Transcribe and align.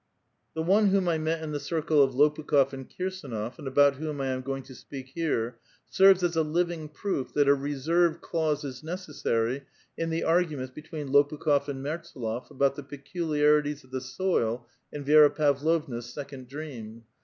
The 0.55 0.63
one 0.63 0.87
whom 0.87 1.07
I 1.07 1.19
met 1.19 1.43
in 1.43 1.51
the 1.51 1.59
circle 1.59 2.01
of 2.01 2.15
Lopukh6f 2.15 2.73
and 2.73 2.89
Kir 2.89 3.09
sdnof, 3.09 3.59
and 3.59 3.67
about 3.67 3.97
whom 3.97 4.19
I 4.19 4.29
am 4.29 4.41
going 4.41 4.63
to 4.63 4.73
speak 4.73 5.09
here, 5.13 5.59
serves 5.91 6.23
as 6.23 6.35
a 6.35 6.41
living 6.41 6.89
proof 6.89 7.31
that 7.35 7.47
a 7.47 7.53
reserve 7.53 8.19
clause 8.19 8.63
is 8.63 8.81
necessary 8.83 9.67
in 9.95 10.09
the 10.09 10.21
argu 10.21 10.57
ments 10.57 10.71
between 10.71 11.09
Lopukh6f 11.09 11.67
and 11.67 11.85
Mertsdlof 11.85 12.49
about 12.49 12.73
the 12.77 12.81
peculiari 12.83 13.63
ties 13.65 13.83
of 13.83 13.91
the 13.91 14.01
soil 14.01 14.67
in 14.91 15.05
Vi^ra 15.05 15.35
Pavlovna's 15.35 16.11
second 16.11 16.47
dream. 16.47 17.03